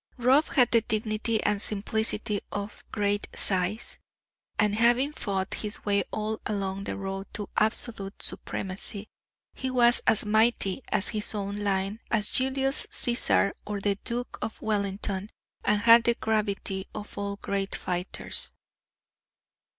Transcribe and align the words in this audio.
Rab 0.17 0.47
had 0.49 0.71
the 0.71 0.81
dignity 0.81 1.43
and 1.43 1.61
simplicity 1.61 2.41
of 2.51 2.83
great 2.91 3.27
size; 3.35 3.99
and 4.57 4.73
having 4.73 5.11
fought 5.11 5.53
his 5.53 5.85
way 5.85 6.03
all 6.09 6.41
along 6.47 6.85
the 6.85 6.97
road 6.97 7.27
to 7.35 7.51
absolute 7.55 8.19
supremacy, 8.23 9.09
he 9.53 9.69
was 9.69 10.01
as 10.07 10.25
mighty 10.25 10.81
in 10.91 11.01
his 11.01 11.35
own 11.35 11.59
line 11.59 11.99
as 12.09 12.31
Julius 12.31 12.87
Caesar 12.89 13.53
or 13.63 13.79
the 13.79 13.93
Duke 14.03 14.39
of 14.41 14.59
Wellington, 14.59 15.29
and 15.63 15.81
had 15.81 16.05
the 16.05 16.15
gravity 16.15 16.87
of 16.95 17.15
all 17.19 17.35
great 17.35 17.75
fighters. 17.75 18.49